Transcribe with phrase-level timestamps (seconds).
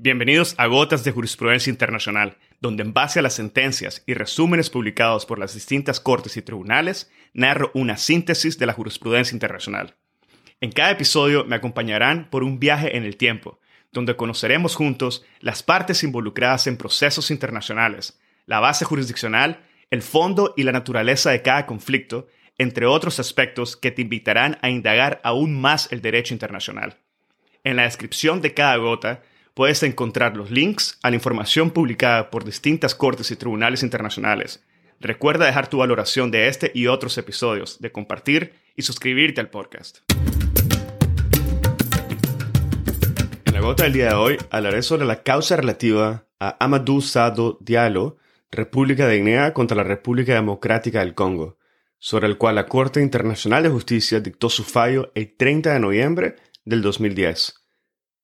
[0.00, 5.26] Bienvenidos a Gotas de Jurisprudencia Internacional, donde en base a las sentencias y resúmenes publicados
[5.26, 9.96] por las distintas cortes y tribunales, narro una síntesis de la jurisprudencia internacional.
[10.60, 13.58] En cada episodio me acompañarán por un viaje en el tiempo,
[13.90, 20.62] donde conoceremos juntos las partes involucradas en procesos internacionales, la base jurisdiccional, el fondo y
[20.62, 25.90] la naturaleza de cada conflicto, entre otros aspectos que te invitarán a indagar aún más
[25.90, 26.98] el derecho internacional.
[27.64, 29.22] En la descripción de cada gota
[29.58, 34.64] puedes encontrar los links a la información publicada por distintas cortes y tribunales internacionales.
[35.00, 39.98] Recuerda dejar tu valoración de este y otros episodios, de compartir y suscribirte al podcast.
[43.46, 47.58] En la gota del día de hoy hablaré sobre la causa relativa a Amadou Sado
[47.60, 48.16] Diallo,
[48.52, 51.58] República de Guinea contra la República Democrática del Congo,
[51.98, 56.36] sobre el cual la Corte Internacional de Justicia dictó su fallo el 30 de noviembre
[56.64, 57.67] del 2010.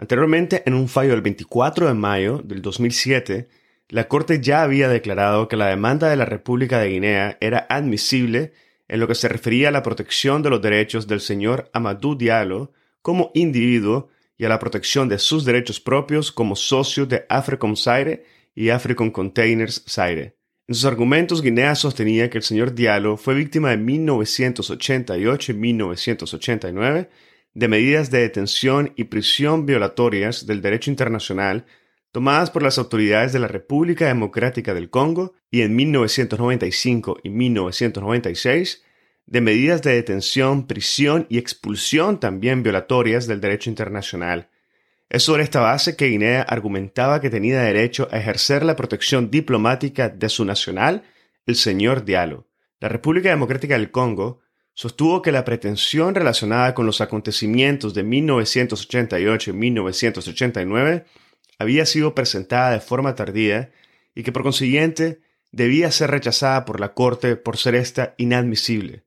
[0.00, 3.48] Anteriormente, en un fallo del 24 de mayo del 2007,
[3.90, 8.54] la Corte ya había declarado que la demanda de la República de Guinea era admisible
[8.88, 12.72] en lo que se refería a la protección de los derechos del señor Amadou Diallo
[13.02, 18.24] como individuo y a la protección de sus derechos propios como socio de Africom Zaire
[18.54, 20.34] y African Containers Zaire.
[20.66, 27.10] En sus argumentos, Guinea sostenía que el señor Diallo fue víctima de 1988 y 1989
[27.54, 31.66] de medidas de detención y prisión violatorias del derecho internacional
[32.12, 38.84] tomadas por las autoridades de la República Democrática del Congo y en 1995 y 1996
[39.26, 44.48] de medidas de detención, prisión y expulsión también violatorias del derecho internacional.
[45.08, 50.08] Es sobre esta base que Guinea argumentaba que tenía derecho a ejercer la protección diplomática
[50.08, 51.04] de su nacional,
[51.46, 52.46] el señor Diallo.
[52.80, 54.40] La República Democrática del Congo
[54.74, 61.04] sostuvo que la pretensión relacionada con los acontecimientos de 1988 y 1989
[61.58, 63.72] había sido presentada de forma tardía
[64.14, 65.20] y que por consiguiente
[65.52, 69.04] debía ser rechazada por la Corte por ser esta inadmisible.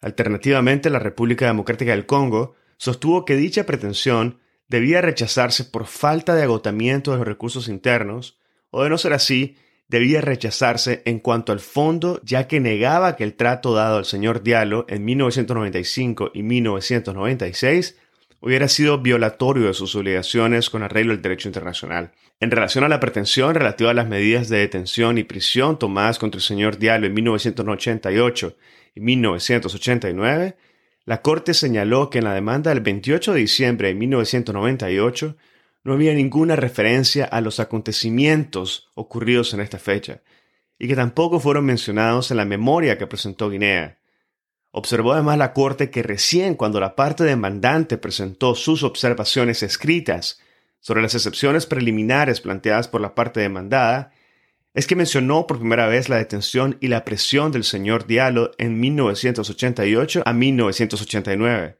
[0.00, 6.42] Alternativamente, la República Democrática del Congo sostuvo que dicha pretensión debía rechazarse por falta de
[6.42, 8.38] agotamiento de los recursos internos,
[8.70, 9.56] o de no ser así,
[9.88, 14.42] debía rechazarse en cuanto al fondo, ya que negaba que el trato dado al señor
[14.42, 17.96] Diallo en 1995 y 1996
[18.40, 22.12] hubiera sido violatorio de sus obligaciones con arreglo al derecho internacional.
[22.38, 26.38] En relación a la pretensión relativa a las medidas de detención y prisión tomadas contra
[26.38, 28.56] el señor Diallo en 1988
[28.94, 30.56] y 1989,
[31.06, 35.36] la Corte señaló que en la demanda del 28 de diciembre de 1998
[35.86, 40.20] no había ninguna referencia a los acontecimientos ocurridos en esta fecha,
[40.80, 43.96] y que tampoco fueron mencionados en la memoria que presentó Guinea.
[44.72, 50.40] Observó además la Corte que recién cuando la parte demandante presentó sus observaciones escritas
[50.80, 54.10] sobre las excepciones preliminares planteadas por la parte demandada,
[54.74, 58.80] es que mencionó por primera vez la detención y la presión del señor Diallo en
[58.80, 61.76] 1988 a 1989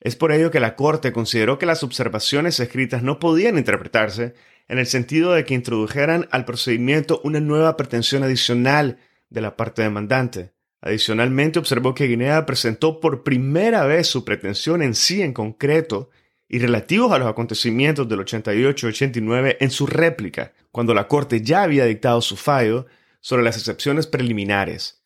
[0.00, 4.34] es por ello que la Corte consideró que las observaciones escritas no podían interpretarse
[4.68, 8.98] en el sentido de que introdujeran al procedimiento una nueva pretensión adicional
[9.30, 10.52] de la parte demandante.
[10.80, 16.10] Adicionalmente observó que Guinea presentó por primera vez su pretensión en sí en concreto
[16.48, 21.84] y relativos a los acontecimientos del 88-89 en su réplica, cuando la Corte ya había
[21.84, 22.86] dictado su fallo
[23.20, 24.97] sobre las excepciones preliminares.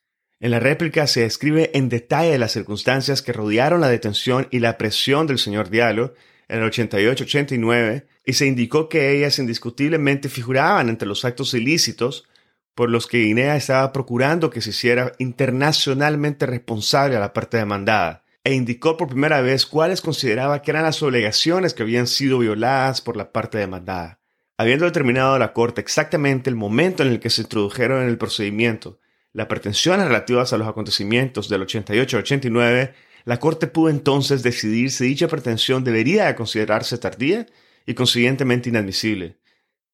[0.42, 4.76] En la réplica se describe en detalle las circunstancias que rodearon la detención y la
[4.76, 6.14] presión del señor Diallo
[6.48, 12.28] en el 88-89 y se indicó que ellas indiscutiblemente figuraban entre los actos ilícitos
[12.74, 18.24] por los que Guinea estaba procurando que se hiciera internacionalmente responsable a la parte demandada,
[18.42, 23.00] e indicó por primera vez cuáles consideraba que eran las obligaciones que habían sido violadas
[23.00, 24.18] por la parte demandada.
[24.56, 28.98] Habiendo determinado la Corte exactamente el momento en el que se introdujeron en el procedimiento
[29.32, 32.92] las pretensiones relativas a los acontecimientos del 88-89,
[33.24, 37.46] la Corte pudo entonces decidir si dicha pretensión debería considerarse tardía
[37.86, 39.38] y consiguientemente inadmisible.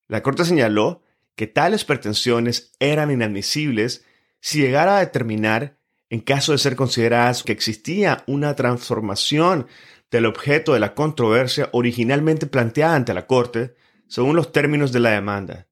[0.09, 1.03] La Corte señaló
[1.37, 4.05] que tales pretensiones eran inadmisibles
[4.41, 5.79] si llegara a determinar,
[6.11, 9.67] en caso de ser consideradas que existía una transformación
[10.11, 13.75] del objeto de la controversia originalmente planteada ante la Corte,
[14.07, 15.67] según los términos de la demanda.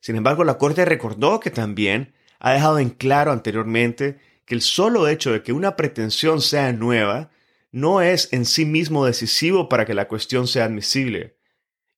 [0.00, 5.08] Sin embargo, la Corte recordó que también ha dejado en claro anteriormente que el solo
[5.08, 7.30] hecho de que una pretensión sea nueva
[7.70, 11.36] no es en sí mismo decisivo para que la cuestión sea admisible,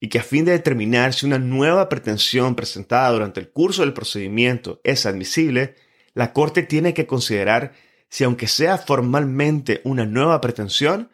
[0.00, 3.92] y que a fin de determinar si una nueva pretensión presentada durante el curso del
[3.92, 5.76] procedimiento es admisible,
[6.14, 7.72] la Corte tiene que considerar
[8.08, 11.10] si aunque sea formalmente una nueva pretensión,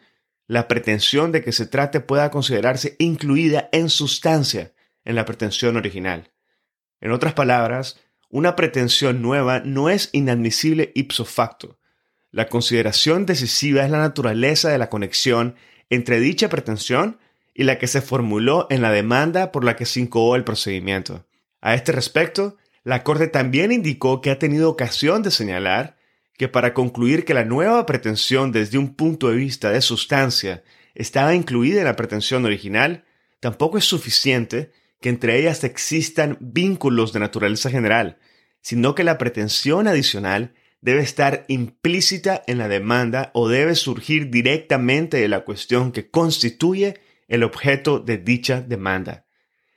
[0.47, 6.31] la pretensión de que se trate pueda considerarse incluida en sustancia en la pretensión original.
[6.99, 11.79] En otras palabras, una pretensión nueva no es inadmisible ipso facto.
[12.31, 15.55] La consideración decisiva es la naturaleza de la conexión
[15.89, 17.19] entre dicha pretensión
[17.53, 21.25] y la que se formuló en la demanda por la que se incoó el procedimiento.
[21.61, 25.97] A este respecto, la Corte también indicó que ha tenido ocasión de señalar
[26.37, 30.63] que para concluir que la nueva pretensión desde un punto de vista de sustancia
[30.93, 33.05] estaba incluida en la pretensión original,
[33.39, 38.17] tampoco es suficiente que entre ellas existan vínculos de naturaleza general,
[38.61, 45.17] sino que la pretensión adicional debe estar implícita en la demanda o debe surgir directamente
[45.17, 49.25] de la cuestión que constituye el objeto de dicha demanda.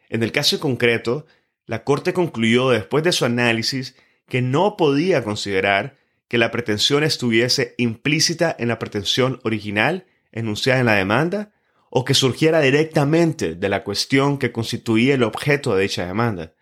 [0.09, 1.27] En el caso concreto,
[1.67, 3.97] la Corte concluyó después de su análisis
[4.29, 5.97] que no podía considerar
[6.29, 11.53] que la pretensión estuviese implícita en la pretensión original enunciada en la demanda
[11.91, 16.55] o que surgiera directamente de la cuestión que constituía el objeto de dicha demanda.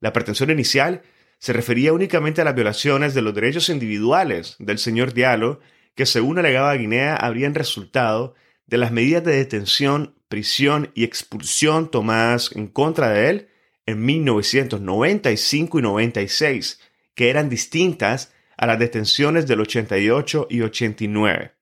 [0.00, 1.02] La pretensión inicial
[1.38, 5.60] se refería únicamente a las violaciones de los derechos individuales del señor Diallo
[5.94, 8.34] que según alegaba Guinea habrían resultado
[8.66, 13.48] de las medidas de detención, prisión y expulsión tomadas en contra de él
[13.84, 16.80] en 1995 y 96,
[17.14, 21.52] que eran distintas a las detenciones del 88 y 89.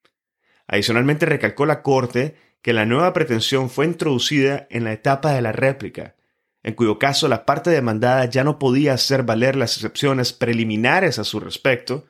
[0.66, 5.52] Adicionalmente recalcó la Corte que la nueva pretensión fue introducida en la etapa de la
[5.52, 6.16] réplica,
[6.62, 11.24] en cuyo caso la parte demandada ya no podía hacer valer las excepciones preliminares a
[11.24, 12.06] su respecto,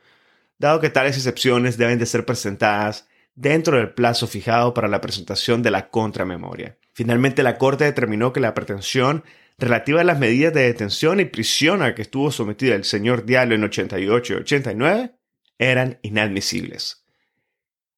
[0.58, 5.62] dado que tales excepciones deben de ser presentadas dentro del plazo fijado para la presentación
[5.62, 6.76] de la contramemoria.
[6.92, 9.22] Finalmente, la Corte determinó que la pretensión
[9.58, 13.54] relativa a las medidas de detención y prisión a que estuvo sometida el señor Diallo
[13.54, 15.12] en 88 y 89
[15.58, 16.97] eran inadmisibles.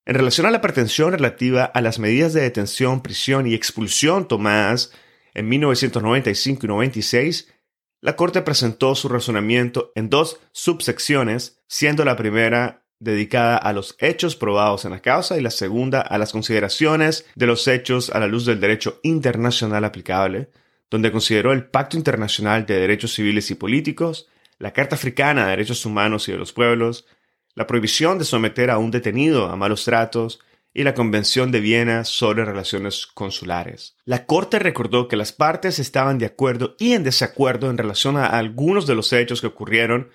[0.06, 4.92] En relación a la pretensión relativa a las medidas de detención, prisión y expulsión tomadas
[5.34, 7.52] en 1995 y 96,
[8.00, 14.36] la Corte presentó su razonamiento en dos subsecciones, siendo la primera dedicada a los hechos
[14.36, 18.26] probados en la causa y la segunda a las consideraciones de los hechos a la
[18.26, 20.50] luz del derecho internacional aplicable,
[20.90, 25.86] donde consideró el Pacto Internacional de Derechos Civiles y Políticos, la Carta Africana de Derechos
[25.86, 27.06] Humanos y de los Pueblos,
[27.54, 30.40] la prohibición de someter a un detenido a malos tratos
[30.72, 33.96] y la Convención de Viena sobre relaciones consulares.
[34.04, 38.26] La Corte recordó que las partes estaban de acuerdo y en desacuerdo en relación a
[38.26, 40.10] algunos de los hechos que ocurrieron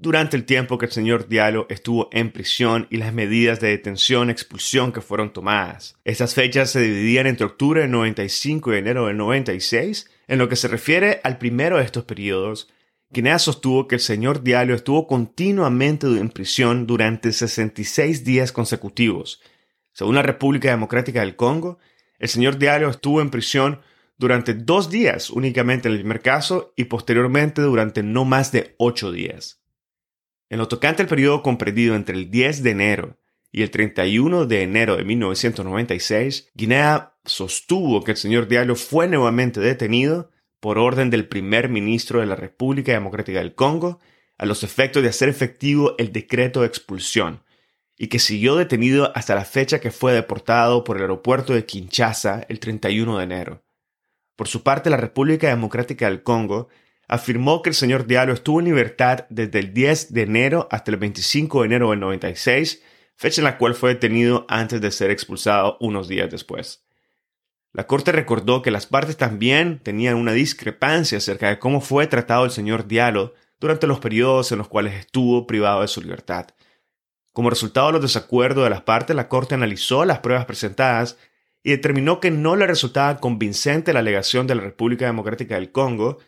[0.00, 4.30] durante el tiempo que el señor Diallo estuvo en prisión y las medidas de detención
[4.30, 5.96] expulsión que fueron tomadas.
[6.04, 10.10] Estas fechas se dividían entre octubre del 95 y enero del 96.
[10.26, 12.70] En lo que se refiere al primero de estos periodos,
[13.12, 19.42] Guinea sostuvo que el señor Diallo estuvo continuamente en prisión durante 66 días consecutivos.
[19.92, 21.78] Según la República Democrática del Congo,
[22.20, 23.80] el señor Diallo estuvo en prisión
[24.16, 29.10] durante dos días únicamente en el primer caso y posteriormente durante no más de ocho
[29.10, 29.60] días.
[30.48, 33.18] En lo tocante al periodo comprendido entre el 10 de enero
[33.50, 39.58] y el 31 de enero de 1996, Guinea sostuvo que el señor Diallo fue nuevamente
[39.58, 40.30] detenido
[40.60, 43.98] por orden del primer ministro de la República Democrática del Congo
[44.38, 47.42] a los efectos de hacer efectivo el decreto de expulsión
[47.96, 52.46] y que siguió detenido hasta la fecha que fue deportado por el aeropuerto de Kinshasa
[52.48, 53.62] el 31 de enero.
[54.36, 56.68] Por su parte, la República Democrática del Congo
[57.08, 60.96] afirmó que el señor Diallo estuvo en libertad desde el 10 de enero hasta el
[60.96, 62.82] 25 de enero del 96,
[63.16, 66.82] fecha en la cual fue detenido antes de ser expulsado unos días después.
[67.72, 72.44] La Corte recordó que las partes también tenían una discrepancia acerca de cómo fue tratado
[72.44, 76.48] el señor Diallo durante los periodos en los cuales estuvo privado de su libertad.
[77.32, 81.16] Como resultado de los desacuerdos de las partes, la Corte analizó las pruebas presentadas
[81.62, 86.18] y determinó que no le resultaba convincente la alegación de la República Democrática del Congo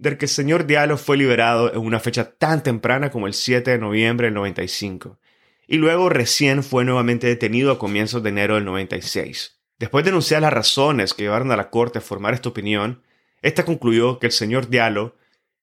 [0.00, 3.70] del que el señor Diallo fue liberado en una fecha tan temprana como el 7
[3.70, 5.18] de noviembre del 95,
[5.66, 9.59] y luego recién fue nuevamente detenido a comienzos de enero del 96.
[9.80, 13.02] Después de denunciar las razones que llevaron a la Corte a formar esta opinión,
[13.40, 15.16] esta concluyó que el señor Diallo